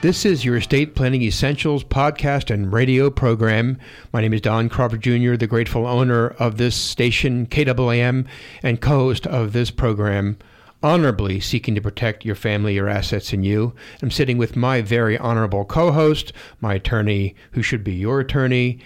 [0.00, 3.78] This is your Estate Planning Essentials podcast and radio program.
[4.12, 8.24] My name is Don Crawford Jr., the grateful owner of this station, KAAM,
[8.62, 10.38] and co host of this program,
[10.84, 13.74] honorably seeking to protect your family, your assets, and you.
[14.00, 18.78] I'm sitting with my very honorable co host, my attorney, who should be your attorney,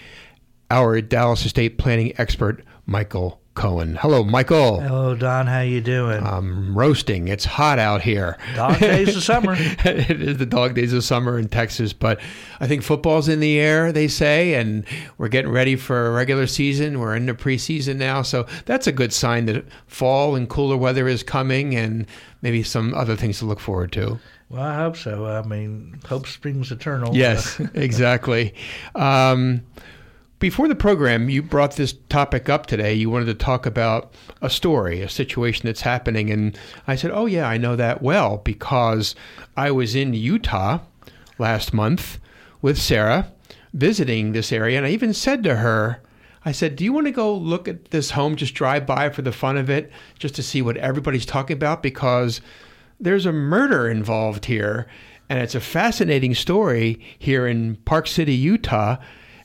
[0.71, 3.97] our Dallas estate planning expert, Michael Cohen.
[3.97, 4.81] Hello, Michael.
[4.81, 5.47] Hello, Don.
[5.47, 6.25] How you doing?
[6.25, 7.29] I'm roasting.
[7.29, 8.39] It's hot out here.
[8.55, 9.55] Dog days of summer.
[9.59, 12.21] it is the dog days of summer in Texas, but
[12.61, 14.87] I think football's in the air, they say, and
[15.19, 16.99] we're getting ready for a regular season.
[16.99, 21.07] We're in the preseason now, so that's a good sign that fall and cooler weather
[21.07, 22.07] is coming and
[22.41, 24.19] maybe some other things to look forward to.
[24.53, 25.27] Well, I hope so.
[25.27, 27.17] I mean, hope springs eternal.
[27.17, 28.55] Yes, exactly.
[28.95, 29.63] Um,
[30.43, 32.93] before the program, you brought this topic up today.
[32.93, 36.33] You wanted to talk about a story, a situation that's happening.
[36.33, 39.15] And I said, Oh, yeah, I know that well because
[39.57, 40.81] I was in Utah
[41.39, 42.19] last month
[42.61, 43.31] with Sarah
[43.73, 44.79] visiting this area.
[44.79, 46.03] And I even said to her,
[46.45, 49.23] I said, Do you want to go look at this home, just drive by for
[49.23, 51.85] the fun of it, just to see what everybody's talking about?
[51.85, 52.41] Because
[52.99, 54.89] there's a murder involved here.
[55.29, 58.97] And it's a fascinating story here in Park City, Utah.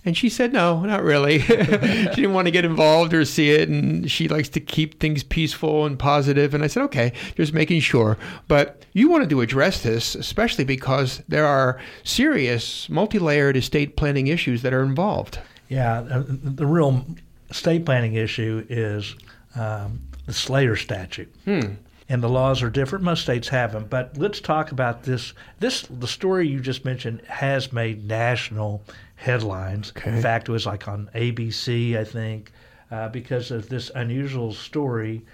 [0.07, 1.39] And she said, no, not really.
[1.41, 3.67] she didn't want to get involved or see it.
[3.67, 6.53] And she likes to keep things peaceful and positive.
[6.53, 8.17] And I said, okay, just making sure.
[8.47, 14.27] But you wanted to address this, especially because there are serious, multi layered estate planning
[14.27, 15.39] issues that are involved.
[15.67, 16.23] Yeah.
[16.25, 17.05] The real
[17.49, 19.13] estate planning issue is
[19.55, 21.35] um, the Slayer statute.
[21.45, 23.03] And the laws are different.
[23.03, 23.87] Most states have them.
[23.89, 25.33] But let's talk about this.
[25.59, 28.81] This the story you just mentioned has made national
[29.17, 29.91] headlines.
[29.97, 30.15] Okay.
[30.15, 32.53] In fact, it was like on ABC, I think,
[32.89, 35.25] uh, because of this unusual story.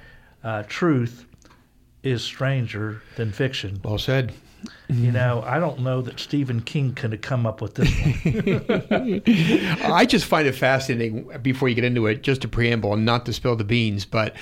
[0.44, 1.26] Uh, truth
[2.02, 3.80] is stranger than fiction.
[3.84, 4.34] Well said.
[4.88, 7.90] You know, I don't know that Stephen King could have come up with this
[8.90, 9.22] one.
[9.92, 13.26] I just find it fascinating before you get into it, just to preamble and not
[13.26, 14.36] to spill the beans, but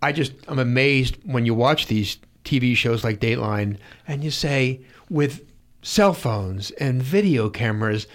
[0.00, 4.80] I just, I'm amazed when you watch these TV shows like Dateline and you say,
[5.08, 5.44] with
[5.82, 8.06] cell phones and video cameras,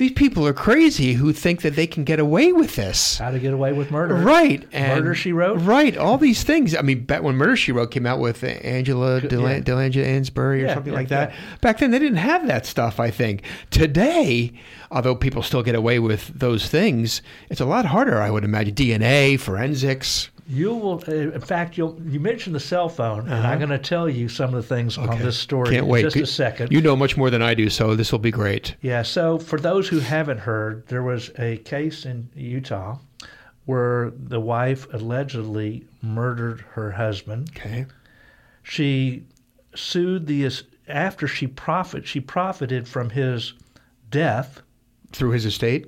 [0.00, 3.18] these people are crazy who think that they can get away with this.
[3.18, 4.14] How to Get Away with Murder.
[4.14, 4.66] Right.
[4.72, 5.60] And, Murder, She Wrote?
[5.60, 5.94] Right.
[5.94, 6.74] All these things.
[6.74, 9.74] I mean, back when Murder She Wrote came out with Angela Delan- Yeah.
[9.74, 12.98] Delangela Ansbury or Yeah, something yeah, like that, back then they didn't have that stuff,
[12.98, 13.42] I think.
[13.70, 14.52] Today,
[14.90, 18.74] although people still get away with those things, it's a lot harder, I would imagine.
[18.74, 20.30] DNA, forensics.
[20.50, 23.78] You will, uh, in fact, you'll, you mentioned the cell phone, and I'm going to
[23.78, 26.02] tell you some of the things on this story Can't in wait.
[26.02, 26.72] just a second.
[26.72, 28.74] You know much more than I do, so this will be great.
[28.80, 32.98] Yeah, so for those who haven't heard, there was a case in Utah
[33.66, 37.50] where the wife allegedly murdered her husband.
[37.56, 37.86] Okay.
[38.64, 39.22] She
[39.76, 40.50] sued the
[40.88, 43.54] after she profit she profited from his
[44.10, 44.62] death,
[45.12, 45.86] Through his estate?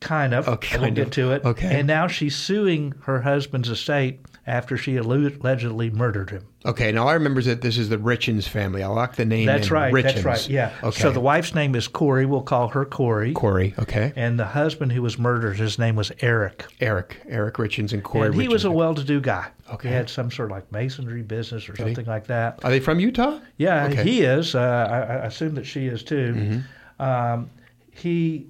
[0.00, 0.46] Kind of.
[0.48, 1.12] Okay, I kind get of.
[1.14, 1.44] to it.
[1.44, 1.78] Okay.
[1.78, 6.46] And now she's suing her husband's estate after she allegedly murdered him.
[6.64, 8.82] Okay, now I remember that this is the Richins family.
[8.82, 9.72] I'll lock the name That's in.
[9.74, 9.92] right.
[9.92, 10.02] Richins.
[10.14, 10.48] That's right.
[10.48, 10.72] Yeah.
[10.82, 11.00] Okay.
[11.02, 12.26] So the wife's name is Kouri.
[12.26, 13.34] We'll call her Kouri.
[13.34, 14.12] Kouri, okay.
[14.16, 16.64] And the husband who was murdered, his name was Eric.
[16.80, 19.48] Eric, Eric Richins and Kouri and he was a well-to-do guy.
[19.70, 19.88] Okay.
[19.88, 22.60] He had some sort of like masonry business or something like that.
[22.64, 23.40] Are they from Utah?
[23.58, 24.02] Yeah, Okay.
[24.04, 24.54] he is.
[24.54, 26.34] Uh, I, I assume that she is too.
[26.34, 27.02] Mm-hmm.
[27.02, 27.50] Um,
[27.90, 28.46] he,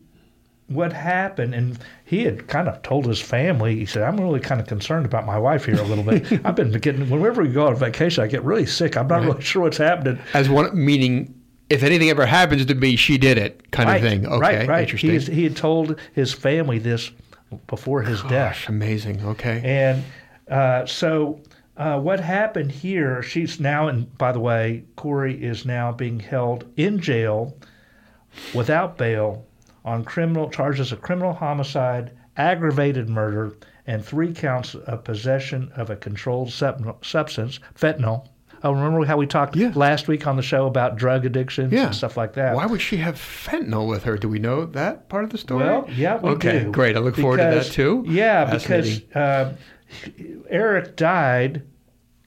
[0.69, 3.77] what happened, and he had kind of told his family.
[3.77, 6.41] He said, "I'm really kind of concerned about my wife here a little bit.
[6.45, 8.97] I've been getting whenever we go on vacation, I get really sick.
[8.97, 11.35] I'm not really sure what's happening." As one meaning,
[11.71, 14.27] if anything ever happens to me, she did it, kind right, of thing.
[14.27, 14.83] Okay, right, right.
[14.83, 15.11] interesting.
[15.11, 17.11] He, is- he had told his family this
[17.67, 18.69] before his death.
[18.69, 19.25] Amazing.
[19.25, 20.05] Okay, And
[20.51, 21.41] uh, so,
[21.79, 23.23] uh, what happened here?
[23.23, 27.57] She's now, and by the way, Kouri is now being held in jail
[28.55, 29.47] without bail
[29.85, 35.97] on criminal charges of criminal homicide, aggravated murder, and three counts of possession of a
[35.97, 38.27] controlled sub- substance, fentanyl.
[38.65, 39.71] Oh, remember how we talked Yeah.
[39.77, 41.87] last week on the show about drug addictions Yeah.
[41.87, 42.55] and stuff like that?
[42.57, 44.17] Why would she have fentanyl with her?
[44.19, 45.65] Do we know that part of the story?
[45.65, 46.73] Well, yeah, we okay, do.
[46.73, 46.97] great.
[46.97, 48.05] I look forward to that too.
[48.09, 49.53] Yeah, because uh,
[50.51, 51.63] Eric died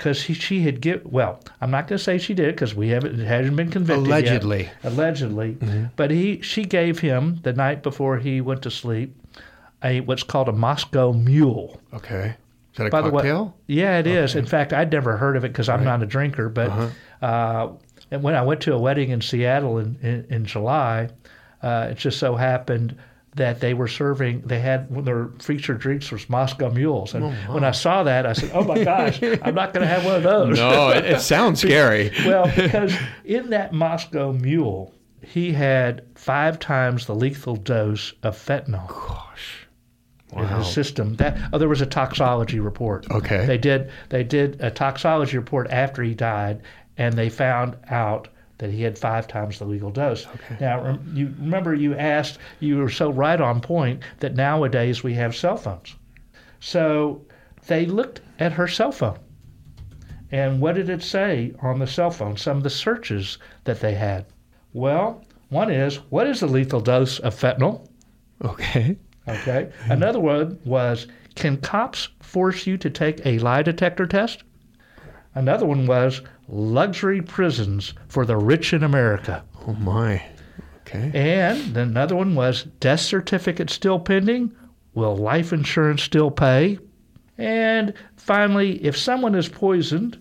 [0.02, 1.06] because she had give.
[1.06, 4.08] Well, I'm not going to say she did because we haven't it hasn't been convicted
[4.08, 4.14] yet.
[4.18, 4.64] Allegedly.
[4.64, 4.88] Mm-hmm.
[4.88, 5.58] Allegedly,
[5.96, 9.16] but he she gave him the night before he went to sleep
[9.84, 11.80] a what's called a Moscow Mule.
[11.94, 12.36] Okay.
[12.72, 13.56] Is that a By the way, cocktail?
[13.68, 14.34] yeah, it is.
[14.34, 16.50] In fact, I'd never heard of it because I'm not a drinker.
[16.50, 17.26] But Uh-huh.
[17.26, 17.72] uh,
[18.10, 21.10] and when I went to a wedding in Seattle in, in, in July,
[21.62, 22.96] uh, it just so happened
[23.36, 24.42] that they were serving.
[24.42, 28.04] They had one of their featured drinks was Moscow Mules, and oh, when I saw
[28.04, 30.90] that, I said, "Oh my gosh, I'm not going to have one of those." no,
[30.90, 32.12] it, it sounds scary.
[32.26, 32.94] well, because
[33.24, 39.68] in that Moscow Mule, he had five times the lethal dose of fentanyl Gosh.
[40.34, 41.16] in his system.
[41.16, 43.10] That oh, there was a toxology report.
[43.10, 43.46] Okay.
[43.46, 46.64] They did they did a toxology report after he died,
[46.98, 48.28] and they found out
[48.62, 50.26] that he had five times the legal dose.
[50.28, 50.58] Okay.
[50.62, 55.14] Now rem- you remember you asked you were so right on point that nowadays we
[55.16, 55.96] have cell phones.
[56.62, 57.26] So
[57.68, 59.20] they looked at her cell phone.
[60.32, 62.38] And what did it say on the cell phone?
[62.38, 64.26] Some of the searches that they had.
[64.74, 67.86] Well, one is what is the lethal dose of fentanyl?
[68.44, 68.96] Okay.
[69.28, 69.72] Okay.
[69.90, 74.44] Another one was Can cops force you to take a lie detector test?
[75.34, 79.44] Another one was Luxury prisons for the rich in America.
[79.68, 80.22] Oh my.
[80.82, 81.12] Okay.
[81.14, 84.54] And another one was Death certificate still pending?
[84.94, 86.78] Will life insurance still pay?
[87.38, 90.20] And finally, if someone is poisoned,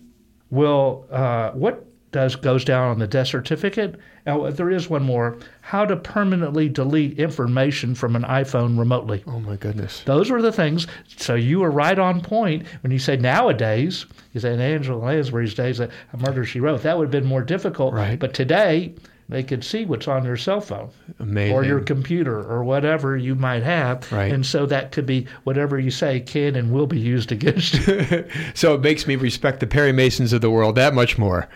[0.49, 3.95] will uh, what does goes down on the death certificate?
[4.25, 9.23] Now, there is one more: how to permanently delete information from an iPhone remotely.
[9.27, 10.03] Oh my goodness.
[10.05, 10.87] Those were the things.
[11.17, 14.05] So you were right on point when you say nowadays.
[14.33, 16.83] You say in Angela Lansbury's days, a a murder she wrote.
[16.83, 17.93] That would have been more difficult.
[17.93, 18.19] Right.
[18.19, 18.93] But today,
[19.29, 21.55] they could see what's on your cell phone Amazing.
[21.55, 24.11] or your computer or whatever you might have.
[24.11, 24.31] Right.
[24.31, 28.25] And so that could be whatever you say can and will be used against you.
[28.53, 31.47] so it makes me respect the Perry Masons of the world that much more.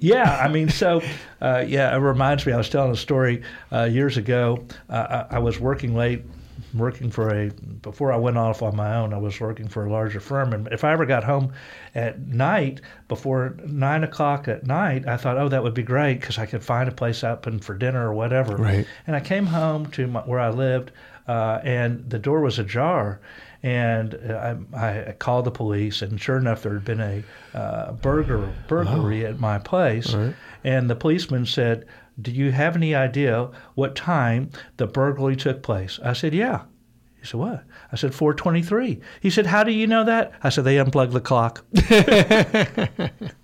[0.00, 1.02] Yeah, I mean, so
[1.40, 2.52] uh, yeah, it reminds me.
[2.52, 3.42] I was telling a story
[3.72, 4.64] uh, years ago.
[4.88, 6.24] Uh, I, I was working late,
[6.74, 7.50] working for a
[7.82, 9.14] before I went off on my own.
[9.14, 11.52] I was working for a larger firm, and if I ever got home
[11.94, 16.38] at night before nine o'clock at night, I thought, oh, that would be great because
[16.38, 18.56] I could find a place open for dinner or whatever.
[18.56, 18.86] Right.
[19.06, 20.92] And I came home to my, where I lived,
[21.26, 23.20] uh, and the door was ajar.
[23.62, 27.24] And uh, I, I called the police, and sure enough, there had been a
[27.54, 30.14] uh, burger burglary at my place.
[30.62, 31.84] And the policeman said,
[32.20, 36.62] "Do you have any idea what time the burglary took place?" I said, "Yeah."
[37.20, 40.62] He said, "What?" I said, "4:23." He said, "How do you know that?" I said,
[40.64, 41.64] "They unplugged the clock."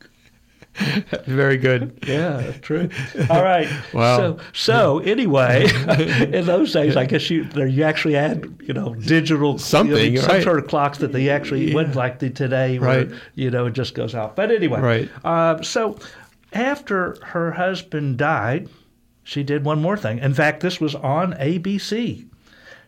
[1.26, 1.98] Very good.
[2.06, 2.88] Yeah, true.
[3.30, 3.68] All right.
[3.92, 4.16] Wow.
[4.16, 5.66] So, so anyway,
[6.32, 10.20] in those days, I guess you there you actually had you know digital Something, you
[10.20, 10.42] know, some right.
[10.42, 13.10] sort of clocks that they actually went like the today, where Right.
[13.34, 14.36] you know it just goes out.
[14.36, 15.10] But anyway, Right.
[15.24, 15.98] Uh, so
[16.52, 18.68] after her husband died,
[19.22, 20.18] she did one more thing.
[20.18, 22.26] In fact, this was on ABC.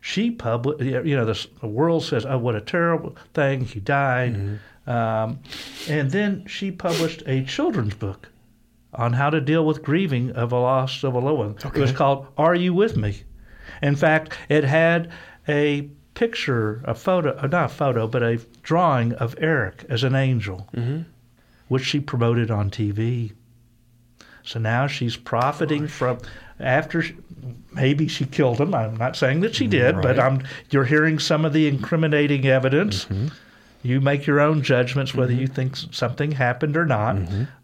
[0.01, 3.65] She published, you know, the, the world says, "Oh, what a terrible thing!
[3.65, 4.55] He died," Mm-hmm.
[4.87, 5.41] Um,
[5.89, 8.29] and then she published a children's book
[8.95, 11.73] on how to deal with grieving of a loss of a loved one.
[11.77, 13.23] It was called "Are You With Me?"
[13.83, 15.11] In fact, it had
[15.49, 20.15] a picture, a photo, uh, not a photo, but a drawing of Eric as an
[20.15, 20.67] angel,
[21.69, 23.33] which she promoted on TV.
[24.43, 26.19] So now she's profiting from
[26.61, 27.17] after she,
[27.75, 28.75] maybe she killed him.
[28.75, 33.07] I'm not saying that she did, but I'm you're hearing some of the incriminating evidence.
[33.83, 37.17] You make your own judgments whether you think something happened or not.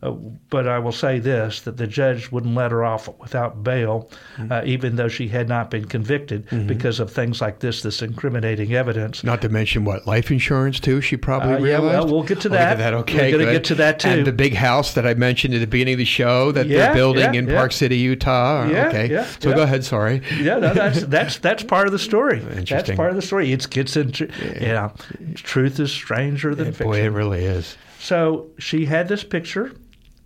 [0.03, 0.13] Uh,
[0.51, 4.09] but I will say this: that the judge wouldn't let her off without bail,
[4.51, 8.75] uh, even though she had not been convicted, because of things like this, this incriminating
[8.75, 9.25] evidence.
[9.25, 11.01] Not to mention what life insurance too.
[11.01, 12.79] She probably Uh, yeah, well, we'll get to We'll that.
[12.79, 12.93] that.
[12.93, 13.53] We're Okay, gonna good.
[13.53, 14.09] get to that, too.
[14.09, 16.87] And the big house that I mentioned at the beginning of the show that Yeah,
[16.87, 17.47] they're building yeah, in.
[17.47, 18.67] Park City, Utah.
[18.69, 19.25] Yeah, okay.
[19.41, 19.85] so go ahead.
[19.85, 20.23] Sorry.
[20.41, 22.39] yeah, no, that's that's that's part of the story.
[22.41, 22.77] Interesting.
[22.77, 23.53] That's part of the story.
[23.53, 24.29] It gets into
[24.61, 24.93] you know,
[25.37, 26.87] truth is stranger than fiction.
[26.87, 27.77] Boy, it really is.
[28.01, 29.73] So she had this picture,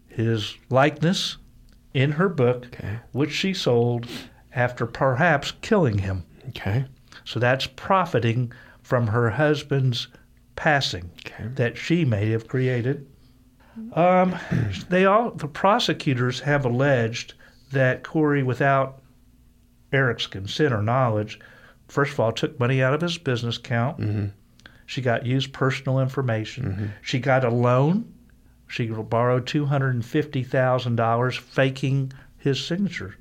[0.08, 1.36] his likeness,
[1.94, 2.98] in her book, Okay.
[3.12, 4.06] which she sold
[4.54, 6.24] after perhaps killing him.
[6.50, 6.86] Okay.
[7.24, 8.52] So that's profiting
[8.82, 10.08] from her husband's
[10.56, 11.48] passing Okay.
[11.54, 13.06] that she may have created.
[13.92, 14.34] Um,
[14.88, 17.34] they all the prosecutors have alleged
[17.72, 19.02] that Kouri, without
[19.92, 21.38] Eric's consent or knowledge,
[21.88, 23.98] first of all, took money out of his business account.
[23.98, 24.26] Mm-hmm.
[24.86, 26.92] She got used personal information.
[27.02, 28.12] She got a loan.
[28.68, 33.16] She borrowed two hundred and fifty thousand dollars, faking his signature.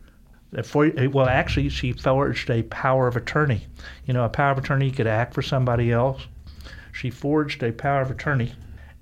[0.63, 3.67] For, well, actually, she forged a power of attorney.
[4.05, 6.25] You know, a power of attorney could act for somebody else.
[6.93, 8.53] She forged a power of attorney,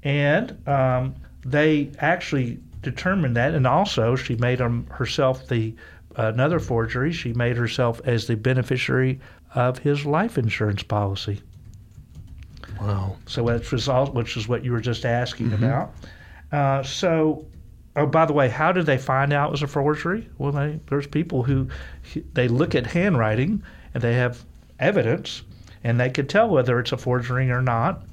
[0.02, 1.16] and um,
[1.46, 3.54] they actually determined that.
[3.54, 5.76] And also, she made um, herself the
[6.16, 7.12] another forgery.
[7.12, 9.20] She made herself as the beneficiary
[9.54, 11.42] of his life insurance policy.
[12.84, 13.16] Wow.
[13.26, 15.94] So that's result, which is what you were just asking about.
[16.52, 17.46] Uh, so,
[17.96, 20.30] oh, by the way, how did they find out it was a forgery?
[20.38, 21.68] Well, they, there's people who
[22.34, 23.64] they look at handwriting
[23.94, 24.44] and they have
[24.80, 25.44] evidence,
[25.84, 28.04] and they could tell whether it's a forgery or not.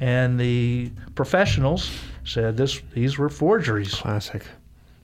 [0.00, 1.90] And the professionals
[2.24, 3.94] said this these were forgeries.
[3.94, 4.44] Classic.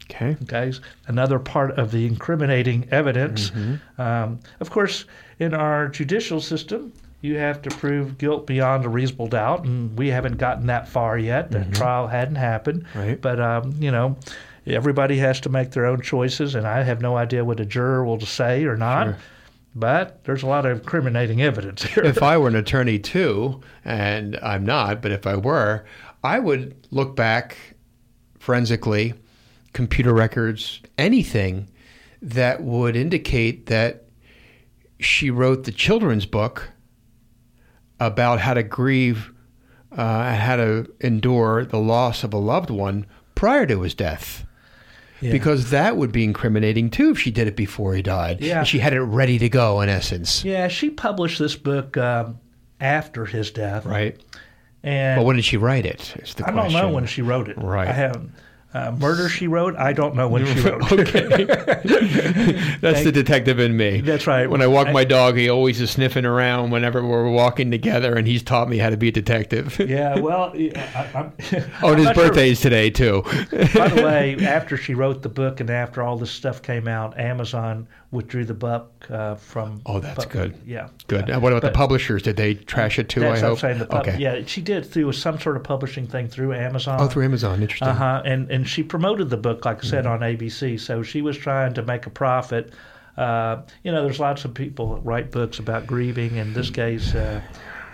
[0.05, 0.37] Okay.
[0.47, 0.81] guys.
[1.07, 3.53] Another part of the incriminating evidence.
[3.99, 5.05] Um, of course,
[5.39, 10.09] in our judicial system, you have to prove guilt beyond a reasonable doubt, and we
[10.09, 11.51] haven't gotten that far yet.
[11.51, 12.87] The trial hadn't happened.
[12.95, 13.21] Right.
[13.21, 14.17] But, um, you know,
[14.67, 18.05] everybody has to make their own choices, and I have no idea what a juror
[18.05, 19.05] will say or not.
[19.05, 19.17] Sure.
[19.75, 22.05] But there's a lot of incriminating evidence here.
[22.05, 25.85] if I were an attorney too, and I'm not, but if I were,
[26.25, 27.57] I would look back
[28.39, 29.15] forensically,
[29.73, 31.69] computer records, anything
[32.23, 34.05] that would indicate that
[34.99, 36.69] she wrote the children's book
[38.01, 39.33] about how to grieve
[39.97, 44.45] uh, and how to endure the loss of a loved one prior to his death.
[45.21, 45.33] Yeah.
[45.33, 48.41] Because that would be incriminating too if she did it before he died.
[48.41, 48.61] Yeah.
[48.61, 50.43] And she had it ready to go, in essence.
[50.45, 52.39] yeah, she published this book um,
[52.81, 53.85] after his death.
[53.85, 54.19] Right.
[54.83, 56.15] And But when did she write it?
[56.23, 56.93] Is the I don't know question.
[56.95, 57.59] when she wrote it.
[57.59, 57.89] Right.
[57.89, 58.33] I haven't.
[58.73, 59.75] Uh, Murder She Wrote.
[59.77, 61.45] I don't know when she wrote okay.
[62.81, 64.01] That's the detective in me.
[64.01, 64.49] That's right.
[64.49, 68.27] When I walk my dog, he always is sniffing around whenever we're walking together, and
[68.29, 69.79] he's taught me how to be a detective.
[69.81, 70.15] yeah.
[70.21, 71.33] Well, I, I'm,
[71.83, 73.23] Oh, I'm his not sure- birthday is today too.
[73.75, 77.19] By the way, after she wrote the book and after all this stuff came out,
[77.19, 79.81] Amazon withdrew the book uh, from.
[79.87, 80.57] Oh, that's good.
[80.67, 80.89] Yeah.
[81.07, 81.29] Good.
[81.29, 81.35] Yeah.
[81.35, 82.23] Now, what about the publishers?
[82.23, 83.27] Did they trash it too?
[83.27, 83.59] I hope.
[83.61, 83.79] saying.
[83.87, 84.19] Pub- okay.
[84.19, 86.99] Yeah, she did through some sort of publishing thing through Amazon.
[87.01, 87.63] Oh, through Amazon.
[87.63, 87.89] Interesting.
[87.89, 88.23] Uh huh.
[88.25, 90.23] And and she promoted the book, like I said, Mm-hmm.
[90.25, 90.81] on ABC.
[90.81, 92.73] So she was trying to make a profit.
[93.17, 96.37] Uh, you know, there's lots of people that write books about grieving.
[96.37, 97.41] In this case, uh,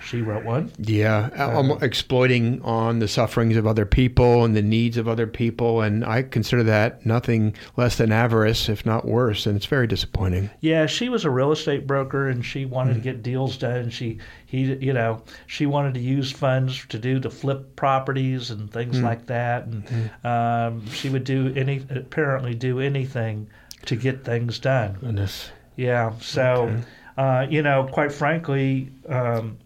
[0.07, 0.73] she wrote one.
[0.79, 5.81] Yeah, um, exploiting on the sufferings of other people and the needs of other people,
[5.83, 10.51] and I consider that nothing less than avarice, if not worse, and it's very disappointing.
[10.61, 12.99] Yeah, she was a real estate broker, and she wanted Hmm.
[12.99, 13.91] to get deals done.
[13.91, 18.71] She, he, you know, she wanted to use funds to do to flip properties and
[18.71, 19.67] things like that.
[19.67, 23.49] And um, she would do any, apparently, do anything
[23.87, 24.97] to get things done.
[25.01, 25.51] Goodness.
[25.77, 26.13] Yeah.
[26.21, 26.75] So,
[27.19, 29.59] uh, you know, quite frankly, um,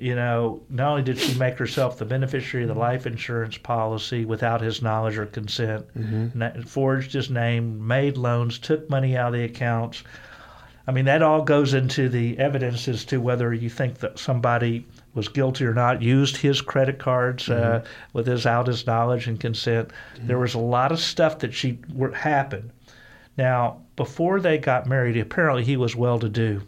[0.00, 4.24] you know, not only did she make herself the beneficiary of the life insurance policy
[4.24, 6.38] without his knowledge or consent, mm-hmm.
[6.38, 10.02] na- forged his name, made loans, took money out of the accounts.
[10.86, 14.86] I mean, that all goes into the evidence as to whether you think that somebody
[15.14, 18.18] was guilty or not, used his credit cards uh, mm-hmm.
[18.18, 19.90] without his knowledge and consent.
[20.14, 20.26] Mm-hmm.
[20.26, 22.70] There was a lot of stuff that she were, happened.
[23.36, 26.62] Now, before they got married, apparently he was well to do.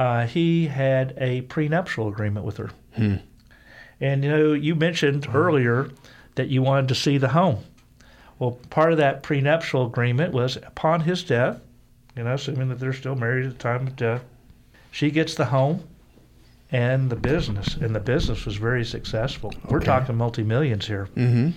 [0.00, 2.70] Uh, he had a prenuptial agreement with her.
[2.96, 5.90] And you know, you mentioned earlier
[6.36, 7.58] that you wanted to see the home.
[8.38, 11.60] Well, part of that prenuptial agreement was upon his death,
[12.16, 14.22] you know, assuming that they're still married at the time of death,
[14.90, 15.84] she gets the home
[16.72, 17.74] and the business.
[17.74, 19.52] And the business was very successful.
[19.68, 21.06] We're talking multi millions here.
[21.14, 21.50] hmm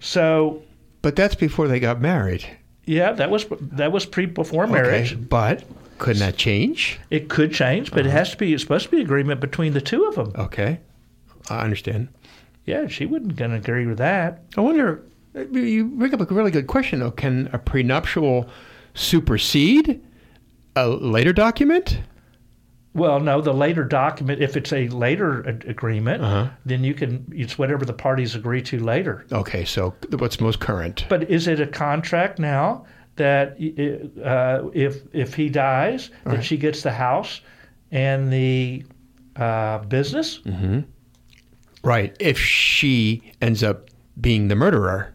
[0.00, 0.62] So
[1.00, 2.44] But that's before they got married.
[2.84, 3.46] yeah, that was
[3.78, 5.12] that was pre before marriage.
[5.14, 5.64] Okay, but
[6.02, 6.98] couldn't that change?
[7.10, 8.18] It could change, but it Uh-huh.
[8.18, 8.52] has to be.
[8.52, 10.32] It's supposed to be agreement between the two of them.
[10.36, 10.80] Okay,
[11.50, 12.08] I understand.
[12.66, 14.42] Yeah, she wouldn't gonna agree with that.
[14.56, 15.02] I wonder.
[15.50, 17.10] You bring up a really good question, though.
[17.10, 18.48] Can a prenuptial
[18.94, 20.00] supersede
[20.76, 22.00] a later document?
[22.94, 24.42] Well, no, the later document.
[24.42, 26.48] If it's a later a- agreement, Uh-huh.
[26.66, 27.24] then you can.
[27.32, 29.24] It's whatever the parties agree to later.
[29.32, 31.06] Okay, so what's most current?
[31.08, 32.84] But is it a contract now
[33.16, 33.56] that
[34.24, 36.44] uh, if if he dies, that Right.
[36.44, 37.40] she gets the house
[37.90, 38.84] and the
[39.36, 40.40] uh, business?
[41.84, 42.16] Right.
[42.20, 43.90] If she ends up
[44.20, 45.14] being the murderer.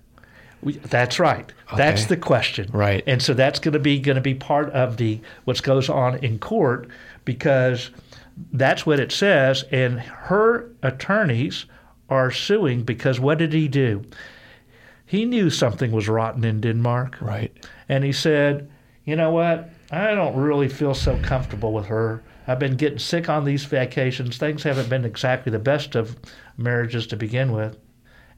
[0.62, 1.51] We, that's right.
[1.75, 2.70] That's the question.
[2.74, 3.04] Right.
[3.06, 6.18] And so that's going to be going to be part of the what goes on
[6.24, 6.89] in court
[7.25, 7.92] because
[8.54, 9.63] that's what it says.
[9.72, 11.66] And her attorneys
[12.10, 14.04] are suing because what did he do?
[15.06, 17.51] He knew something was rotten in Denmark, Right.
[17.89, 18.70] And he said,
[19.06, 19.70] "You know what?
[19.91, 22.24] I don't really feel so comfortable with her.
[22.48, 24.38] I've been getting sick on these vacations.
[24.38, 26.15] Things haven't been exactly the best of
[26.58, 27.77] marriages to begin with.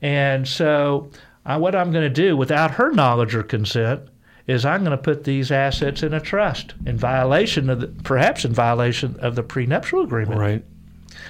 [0.01, 1.11] And so,
[1.45, 4.01] uh, what I'm going to do without her knowledge or consent
[4.47, 8.45] is I'm going to put these assets in a trust in violation of the, perhaps
[8.45, 10.39] in violation of the prenuptial agreement.
[10.39, 10.65] Right.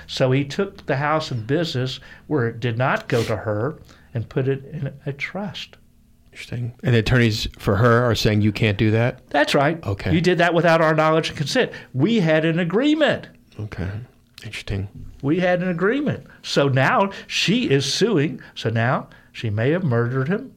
[0.07, 3.77] So he took the house and business where it did not go to her
[4.13, 5.77] and put it in a trust.
[6.39, 6.73] Interesting.
[6.83, 9.27] And the attorneys for her are saying you can't do that?
[9.27, 9.83] That's right.
[9.85, 10.13] Okay.
[10.13, 11.73] You did that without our knowledge and consent.
[11.93, 13.27] We had an agreement.
[13.59, 13.89] Okay.
[14.45, 14.87] Interesting.
[15.21, 16.25] We had an agreement.
[16.43, 18.39] So now she is suing.
[18.55, 20.53] So now she may have murdered him.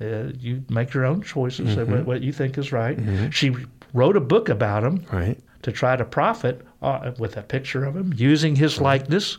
[0.00, 2.98] Uh, you make your own choices of what, what you think is right.
[3.30, 3.54] She
[3.92, 5.38] wrote a book about him Right.
[5.62, 9.36] to try to profit uh, with a picture of him using his likeness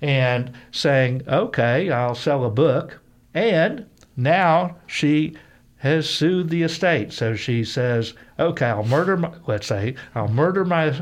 [0.00, 2.98] and saying, okay, I'll sell a book.
[3.34, 3.84] And
[4.18, 5.36] now she
[5.76, 7.12] has sued the estate.
[7.12, 10.92] So she says, okay, I'll murder my, let's say, I'll murder my,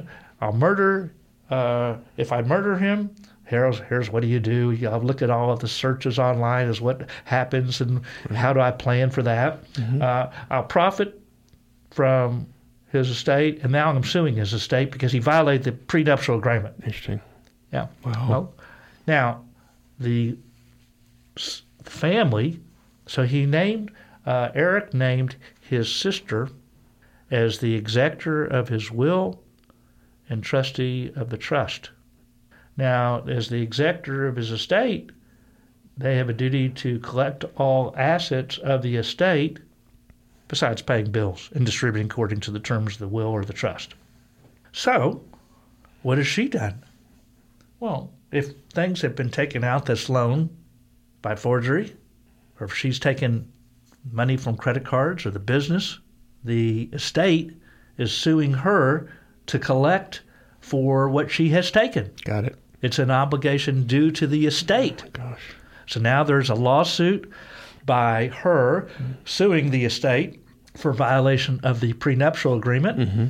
[0.40, 1.12] I'll murder,
[1.50, 3.10] uh, if I murder him,
[3.44, 4.78] here's, here's what do you do?
[4.86, 8.70] I'll look at all of the searches online as what happens and how do I
[8.70, 9.60] plan for that.
[10.00, 11.18] Uh, I'll profit
[11.90, 12.46] from
[12.92, 16.74] his estate, and now I'm suing his estate because he violated the prenuptial agreement.
[16.84, 17.20] Interesting.
[17.72, 17.86] Yeah.
[18.04, 18.26] Wow.
[18.28, 18.54] Well,
[19.06, 19.44] now
[19.98, 20.36] the
[21.82, 22.60] family.
[23.06, 23.92] So he named
[24.26, 26.48] uh, Eric named his sister
[27.30, 29.42] as the executor of his will
[30.28, 31.90] and trustee of the trust.
[32.76, 35.10] Now, as the executor of his estate,
[35.96, 39.60] they have a duty to collect all assets of the estate
[40.48, 43.94] besides paying bills and distributing according to the terms of the will or the trust.
[44.72, 45.24] So,
[46.02, 46.84] what has she done?
[47.80, 50.50] Well, if things have been taken out this loan
[51.22, 51.96] by forgery,
[52.60, 53.50] or if she's taken
[54.10, 55.98] money from credit cards or the business,
[56.44, 57.52] the estate
[57.98, 59.10] is suing her
[59.46, 60.22] to collect
[60.60, 62.10] for what she has taken.
[62.24, 62.56] Got it.
[62.82, 65.02] It's an obligation due to the estate.
[65.06, 65.54] Oh gosh.
[65.86, 67.30] So now there's a lawsuit
[67.84, 68.88] by her
[69.24, 70.42] suing the estate
[70.76, 72.98] for violation of the prenuptial agreement.
[72.98, 73.26] Mm-hmm.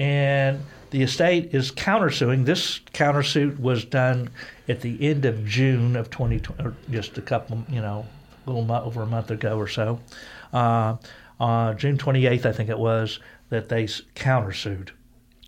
[0.00, 2.44] And the estate is countersuing.
[2.44, 4.30] This countersuit was done
[4.68, 8.06] at the end of June of 2020, or just a couple, you know,
[8.52, 10.00] little over a month ago or so.
[10.52, 10.96] Uh,
[11.40, 14.90] uh, June 28th, I think it was, that they s- countersued.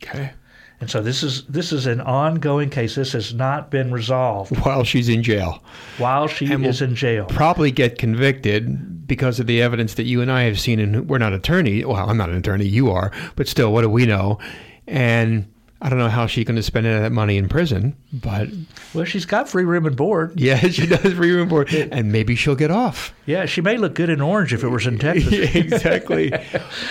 [0.02, 0.32] Okay.
[0.80, 2.94] And so this is this is an ongoing case.
[2.94, 5.62] This has not been resolved While she's in jail.
[5.98, 7.26] while she And is in jail.
[7.26, 10.80] Probably get convicted because of the evidence that you and I have seen.
[10.80, 11.84] And we're not attorney.
[11.84, 12.64] Well, I'm not an attorney.
[12.66, 13.12] You are.
[13.36, 14.38] But still, what do we know?
[14.86, 17.96] And I don't know how she's going to spend any of that money in prison.
[18.12, 18.48] But
[18.92, 20.38] Well, she's got free room and board.
[20.38, 21.72] yeah, she does free room and board.
[21.92, 23.14] And maybe she'll get off.
[23.26, 25.54] Yeah, she may look good in orange if it was in Texas.
[25.54, 26.32] exactly.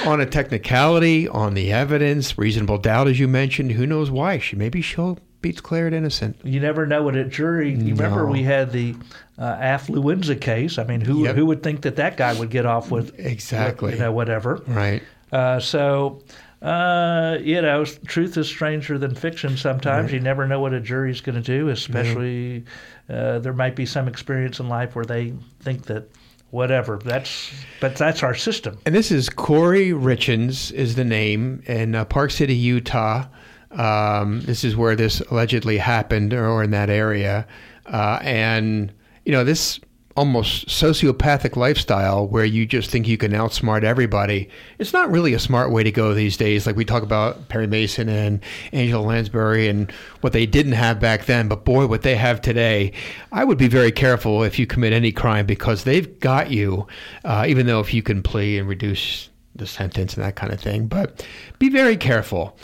[0.05, 3.73] on a technicality, on the evidence, reasonable doubt, as you mentioned.
[3.73, 4.39] Who knows why?
[4.39, 6.37] She maybe she'll be declared innocent.
[6.43, 7.71] You never know what a jury.
[7.73, 8.95] You remember we had the
[9.37, 10.77] uh, affluenza case.
[10.77, 11.35] I mean, who Yep.
[11.35, 13.93] who would think that that guy would get off with Exactly.
[13.93, 14.61] you know whatever?
[14.67, 15.03] Right.
[15.31, 16.23] Uh, so.
[16.61, 19.55] Uh, you know, truth is stranger than fiction.
[19.55, 21.69] Sometimes you never know what a jury's going to do.
[21.69, 22.65] Especially,
[23.09, 26.09] uh, there might be some experience in life where they think that
[26.51, 26.99] whatever.
[27.03, 28.77] That's but that's our system.
[28.85, 33.25] And this is Kouri Richins is the name in uh, Park City, Utah.
[33.71, 37.47] Um, this is where this allegedly happened, or in that area.
[37.85, 38.91] Uh, and
[39.25, 39.79] you know this
[40.15, 44.49] almost sociopathic lifestyle where you just think you can outsmart everybody.
[44.77, 46.65] It's not really a smart way to go these days.
[46.65, 48.41] Like we talk about Perry Mason and
[48.73, 49.91] Angela Lansbury and
[50.21, 52.91] what they didn't have back then, but boy, what they have today.
[53.31, 56.87] I would be very careful if you commit any crime because they've got you,
[57.23, 60.59] uh, even though if you can plea and reduce the sentence and that kind of
[60.59, 60.87] thing.
[60.87, 61.25] But
[61.59, 62.57] be very careful.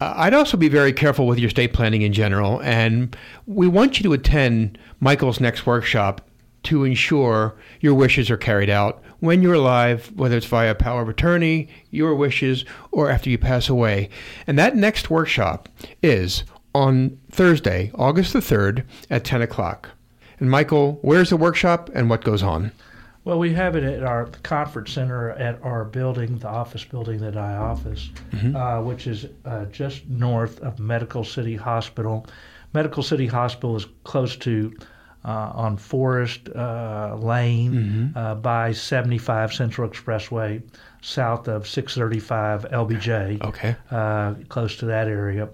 [0.00, 3.98] Uh, I'd also be very careful with your estate planning in general, and we want
[3.98, 6.26] you to attend Michael's next workshop
[6.64, 11.08] to ensure your wishes are carried out when you're alive, whether it's via power of
[11.08, 14.08] attorney, your wishes, or after you pass away.
[14.46, 15.68] And that next workshop
[16.02, 16.44] is
[16.74, 19.90] on Thursday, August the 3rd at 10 o'clock.
[20.38, 22.72] And Michael, where's the workshop and what goes on?
[23.24, 27.36] Well, we have it at our conference center at our building, the office building that
[27.36, 28.08] I office,
[28.54, 32.26] uh, which is uh, just north of Medical City Hospital.
[32.72, 34.74] Medical City Hospital is close to
[35.24, 40.62] uh, on Forest uh, Lane uh, by 75 Central Expressway,
[41.02, 43.76] south of 635 LBJ Okay.
[43.90, 45.48] uh, close to that area.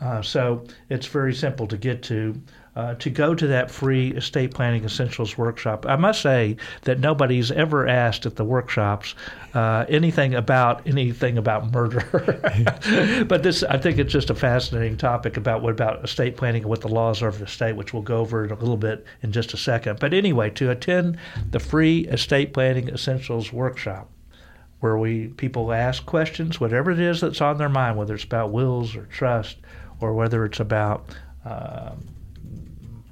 [0.00, 2.40] Uh, so it's very simple to get to.
[2.76, 5.84] Uh, to go to that free estate planning essentials workshop.
[5.88, 9.16] I must say that nobody's ever asked at the workshops
[9.52, 12.04] uh, anything about anything about murder.
[13.28, 16.70] but this, I think, it's just a fascinating topic about what about estate planning and
[16.70, 19.04] what the laws are of the state, which we'll go over in a little bit
[19.24, 19.98] in just a second.
[19.98, 21.18] But anyway, to attend
[21.50, 24.08] the free estate planning essentials workshop
[24.80, 28.52] where we people ask questions, whatever it is that's on their mind, whether it's about
[28.52, 29.56] wills or trust,
[30.00, 31.08] or whether it's about
[31.44, 31.92] uh,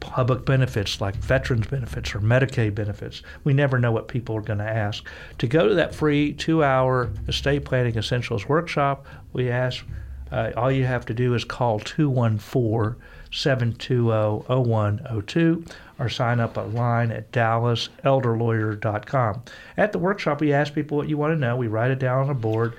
[0.00, 3.22] public benefits like veterans benefits or Medicaid benefits.
[3.44, 5.04] We never know what people are going to ask.
[5.38, 9.84] To go to that free two-hour estate planning essentials workshop, we ask
[10.30, 13.00] uh, all you have to do is call 214
[13.32, 15.64] 720 0102
[15.98, 19.42] or sign up online at dallaselderlawyer.com.
[19.76, 21.56] At the workshop, we ask people what you want to know.
[21.56, 22.74] We write it down on a board.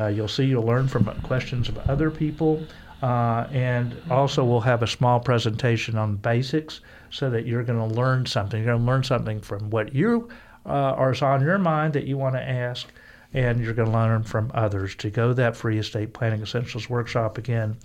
[0.00, 2.62] Uh, you'll see you'll learn from questions of other people.
[3.02, 7.94] Uh, and also, we'll have a small presentation on basics so that you're going to
[7.96, 8.62] learn something.
[8.62, 10.28] You're going to learn something from what you
[10.66, 12.86] uh, is on your mind that you want to ask,
[13.34, 14.94] and you're going to learn from others.
[14.96, 17.76] To go that free estate planning essentials workshop again,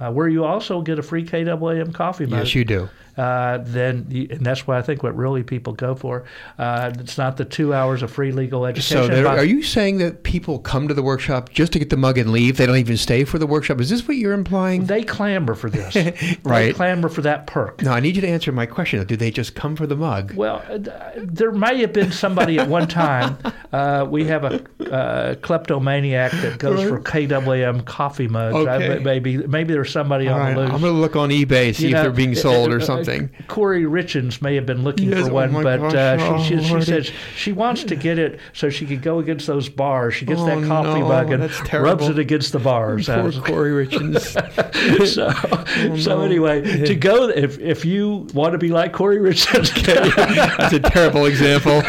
[0.00, 2.40] uh, where you also get a free KAAM coffee mug.
[2.40, 2.88] Yes, you do.
[3.16, 6.24] Uh, then you, and that's why I think what really people go for.
[6.58, 9.08] Uh, it's not the two hours of free legal education.
[9.08, 12.18] So, are you saying that people come to the workshop just to get the mug
[12.18, 12.56] and leave?
[12.56, 13.80] They don't even stay for the workshop?
[13.80, 14.86] Is this what you're implying?
[14.86, 15.94] they clamor for this.
[16.04, 16.74] They Right.
[16.74, 17.82] clamor for that perk.
[17.82, 19.04] no, I need you to answer my question.
[19.06, 20.34] Do they just come for the mug?
[20.34, 20.78] Well, uh,
[21.16, 23.38] there may have been somebody at one time.
[23.72, 28.54] Uh, we have a uh, kleptomaniac that goes for KAAM coffee mugs.
[28.54, 28.96] Okay.
[28.96, 30.70] I, maybe maybe there's somebody All on right, the loose.
[30.70, 32.80] I'm going to look on eBay, see You if know, they're being sold uh, or
[32.80, 33.30] uh, something.
[33.48, 36.42] Kouri Richins may have been looking Yes, for oh one, my but gosh, uh, oh,
[36.44, 39.68] she, she, she says she wants to get it so she could go against those
[39.68, 40.14] bars.
[40.14, 43.06] She gets Oh, that coffee no, mug and rubs it against the bars.
[43.06, 45.06] Poor Uh, Kouri Richins.
[45.94, 49.72] so, so anyway, to go if if you want to be like Kouri Richins,
[50.58, 51.82] That's a terrible example.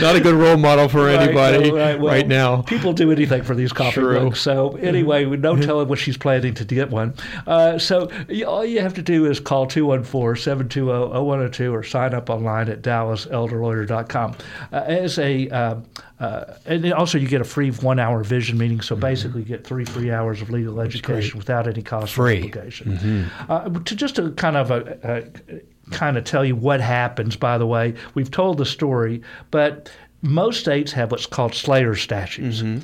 [0.00, 2.62] Not a good role model for Right, anybody right, well, right now.
[2.62, 4.24] People do anything for these coffee True.
[4.24, 4.40] mugs.
[4.40, 7.14] So anyway, we don't tell her what she's planning to get one.
[7.46, 8.10] Uh, so
[8.46, 9.66] all you have to do is call
[10.12, 14.36] 214-720-0102 or sign up online at dallaselderlawyer.com.
[14.72, 15.80] Uh, as a uh,
[16.20, 18.80] uh, and also you get a free one-hour vision meeting.
[18.80, 22.38] So basically, you get three free hours of legal education without any cost or Free.
[22.38, 23.30] obligation.
[23.48, 27.36] Uh, to just to kind of a, a kind of tell you what happens.
[27.36, 29.90] By the way, we've told the story, but
[30.22, 32.82] most states have what's called Slayer statutes, uh,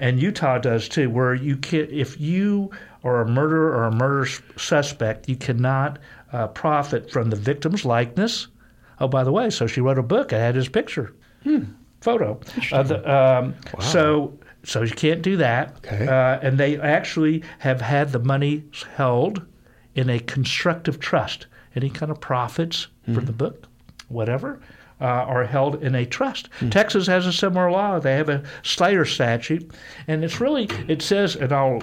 [0.00, 2.70] and Utah does too, where you can if you
[3.04, 5.98] are a murderer or a murder s- suspect, you cannot
[6.32, 8.48] uh, profit from the victim's likeness.
[9.00, 10.32] Oh, by the way, so she wrote a book.
[10.32, 11.14] I had his picture,
[12.00, 12.40] photo.
[12.72, 14.38] Uh, the, um, So.
[14.64, 15.76] So you can't do that.
[15.86, 16.06] Okay.
[16.06, 18.64] Uh, and they actually have had the money
[18.96, 19.40] held
[19.94, 21.46] in a constructive trust.
[21.76, 23.66] Any kind of profits from the book,
[24.08, 24.60] whatever,
[25.00, 26.48] uh, are held in a trust.
[26.70, 27.98] Texas has a similar law.
[27.98, 29.70] They have a Slayer statute,
[30.06, 31.80] and it's really it says, and I'll.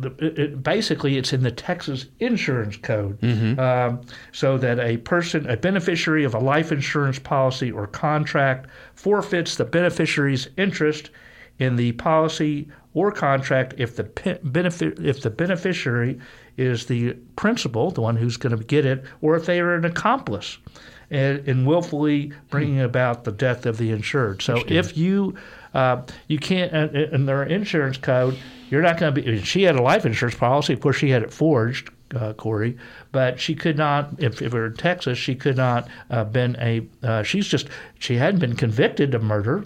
[0.00, 3.18] the- It, it, basically, it's in the Texas Insurance Code,
[3.58, 4.00] um,
[4.32, 9.64] so that a person, a beneficiary of a life insurance policy or contract, forfeits the
[9.64, 11.10] beneficiary's interest
[11.58, 16.18] in the policy or contract if the pe- benefit if the beneficiary
[16.56, 19.84] is the principal, the one who's going to get it, or if they are an
[19.84, 20.56] accomplice
[21.10, 24.42] in, in willfully bringing about the death of the insured.
[24.42, 25.36] So if you
[25.74, 28.38] uh, you can't uh, in their insurance code,
[28.70, 29.42] you're not going to be.
[29.42, 30.72] She had a life insurance policy.
[30.72, 31.90] Of course, she had it forged.
[32.12, 32.76] Uh, Kouri,
[33.12, 34.14] but she could not.
[34.18, 36.84] If, if it were in Texas, she could not uh, been a.
[37.04, 37.68] Uh, she's just
[38.00, 39.64] she hadn't been convicted of murder,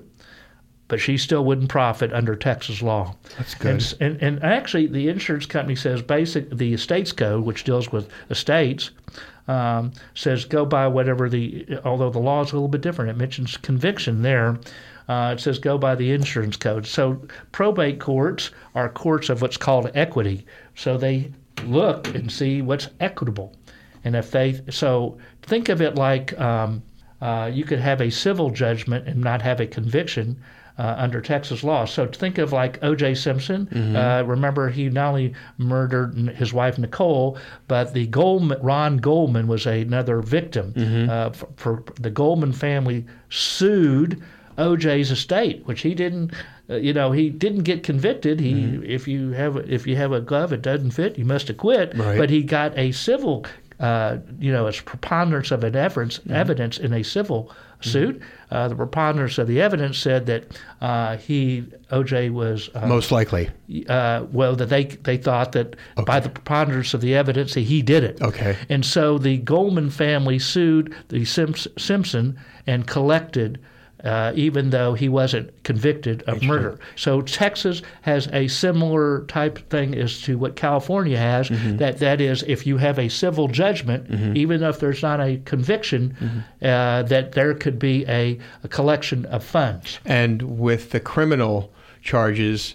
[0.94, 3.16] but she still wouldn't profit under Texas law.
[3.36, 3.72] That's good.
[3.72, 8.08] And, and, and actually, the insurance company says basic the estates code, which deals with
[8.30, 8.92] estates,
[9.48, 11.66] um, says go by whatever the.
[11.84, 14.56] Although the law is a little bit different, it mentions conviction there.
[15.08, 16.86] Uh, it says go by the insurance code.
[16.86, 20.46] So probate courts are courts of what's called equity.
[20.76, 21.32] So they
[21.64, 23.52] look and see what's equitable,
[24.04, 26.84] and if they so think of it like um,
[27.20, 30.40] uh, you could have a civil judgment and not have a conviction
[30.78, 31.84] uh, under Texas law.
[31.84, 33.14] So think of like O.J.
[33.14, 33.68] Simpson.
[33.96, 39.66] Uh, remember, he not only murdered his wife Nicole, but the Goldman, Ron Goldman was
[39.66, 40.72] another victim.
[41.10, 44.22] Uh, for, for the Goldman family sued
[44.56, 46.32] O.J.'s estate, which he didn't.
[46.70, 48.40] Uh, you know, he didn't get convicted.
[48.40, 51.18] He, if you have, if you have a glove, it doesn't fit.
[51.18, 51.92] You must acquit.
[51.94, 52.16] Right.
[52.16, 53.44] But he got a civil
[53.80, 56.32] uh, you know, it's preponderance of an evidence, Mm-hmm.
[56.32, 58.22] evidence in a civil suit.
[58.50, 60.44] Uh, the preponderance of the evidence said that
[60.80, 63.50] uh, he, OJ, was uh, Most likely.
[63.88, 67.82] uh, well that they they thought that by the preponderance of the evidence that he
[67.82, 68.22] did it.
[68.22, 68.56] Okay.
[68.70, 73.58] And so the Goldman family sued the Simps- Simpson and collected.
[74.04, 76.78] Uh, even though he wasn't convicted of murder.
[76.94, 81.48] So Texas has a similar type thing as to what California has.
[81.48, 81.78] Mm-hmm.
[81.78, 86.14] That that is, if you have a civil judgment, even if there's not a conviction,
[86.20, 86.38] Mm-hmm.
[86.66, 89.98] uh, that there could be a, a collection of funds.
[90.04, 92.74] And with the criminal charges,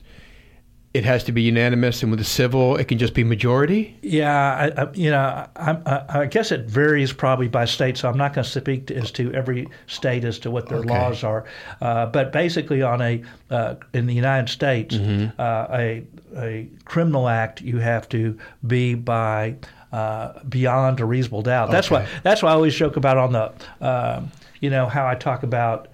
[0.94, 3.96] it has to be unanimous, and with the civil, it can just be majority.
[4.02, 8.10] Yeah, I, I, you know, I, I, I guess it varies probably by state, so
[8.10, 10.90] I'm not going to speak to, as to every state as to what their Okay.
[10.90, 11.46] laws are.
[11.80, 13.22] Uh, but basically, on a
[13.52, 15.40] uh, in the United States, Mm-hmm.
[15.40, 16.04] uh, a
[16.38, 19.56] a criminal act you have to be by
[19.92, 21.70] uh, beyond a reasonable doubt.
[21.72, 23.52] That's why that's why I always joke about on the
[23.88, 25.88] um, you know how I talk about.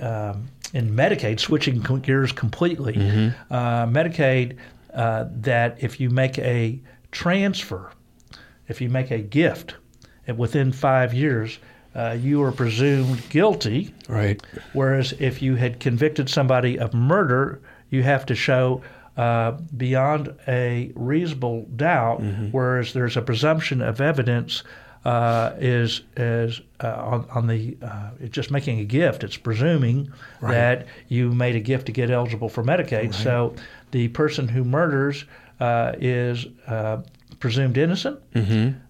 [0.00, 3.52] Um, in Medicaid, switching gears completely, Mm-hmm.
[3.52, 4.56] uh, Medicaid,
[4.94, 6.78] uh, that if you make a
[7.12, 7.90] transfer,
[8.68, 9.74] if you make a gift,
[10.36, 11.58] within five years,
[11.94, 13.94] uh, you are presumed guilty.
[14.08, 14.42] Right.
[14.74, 17.60] Whereas if you had convicted somebody of murder,
[17.90, 18.82] you have to show
[19.16, 22.20] uh, beyond a reasonable doubt.
[22.50, 24.62] Whereas there's a presumption of evidence
[25.06, 29.22] uh, is is uh, on, on the uh, it's just making a gift.
[29.22, 30.12] It's presuming
[30.50, 33.14] that you made a gift to get eligible for Medicaid.
[33.14, 33.54] So
[33.92, 35.24] the person who murders
[35.60, 37.02] uh, is uh,
[37.38, 38.18] presumed innocent.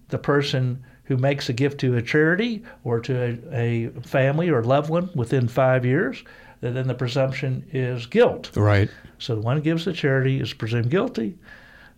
[0.09, 4.63] The person who makes a gift to a charity or to a, a family or
[4.63, 6.23] loved one within five years,
[6.61, 8.49] then the presumption is guilt.
[8.55, 8.89] Right.
[9.19, 11.37] So the one who gives the charity is presumed guilty.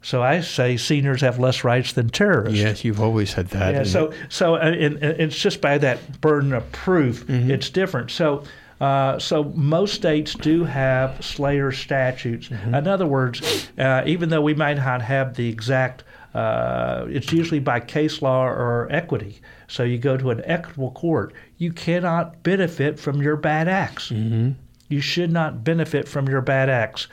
[0.01, 2.57] So I say seniors have less rights than terrorists.
[2.59, 3.73] Yes, you've always said that.
[3.73, 7.69] Yeah, and- so so uh, and, and it's just by that burden of proof, it's
[7.69, 8.12] different.
[8.12, 8.43] So.
[8.81, 12.49] Uh, so most states do have Slayer statutes.
[12.49, 17.59] In other words, uh, even though we might not have the exact, uh, it's usually
[17.59, 19.41] by case law or equity.
[19.67, 24.12] So you go to an equitable court, you cannot benefit from your bad acts.
[24.12, 27.09] You should not benefit from your bad acts.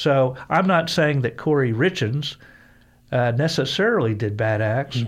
[0.00, 2.36] So I'm not saying that Kouri Richins
[3.12, 5.04] uh, necessarily did bad acts,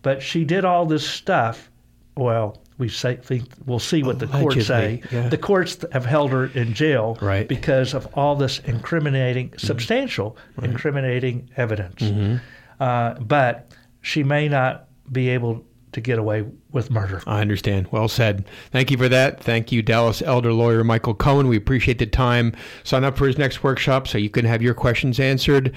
[0.00, 1.70] but she did all this stuff.
[2.16, 5.02] Well, we say, think we'll see what the courts say.
[5.12, 5.28] Yeah.
[5.28, 7.46] The courts have held her in jail Right.
[7.46, 12.40] because of all this incriminating, substantial incriminating evidence.
[12.80, 17.22] Uh, but she may not be able to get away with murder.
[17.26, 17.88] I understand.
[17.90, 18.44] Well said.
[18.70, 19.42] Thank you for that.
[19.42, 21.48] Thank you, Dallas elder lawyer Michael Cohen.
[21.48, 22.54] We appreciate the time.
[22.84, 25.74] Sign up for his next workshop so you can have your questions answered.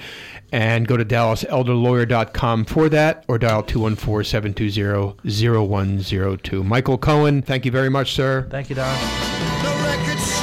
[0.52, 6.64] And go to dallaselderlawyer.com for that or dial 214 720 0102.
[6.64, 8.48] Michael Cohen, thank you very much, sir.
[8.50, 10.43] Thank you, Don.